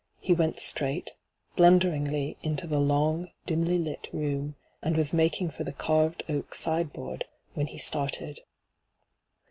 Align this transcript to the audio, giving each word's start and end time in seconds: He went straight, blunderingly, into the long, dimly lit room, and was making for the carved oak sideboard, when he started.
He 0.19 0.33
went 0.33 0.57
straight, 0.57 1.13
blunderingly, 1.55 2.35
into 2.41 2.65
the 2.65 2.79
long, 2.79 3.29
dimly 3.45 3.77
lit 3.77 4.09
room, 4.11 4.55
and 4.81 4.97
was 4.97 5.13
making 5.13 5.51
for 5.51 5.63
the 5.63 5.73
carved 5.73 6.23
oak 6.27 6.55
sideboard, 6.55 7.25
when 7.53 7.67
he 7.67 7.77
started. 7.77 8.39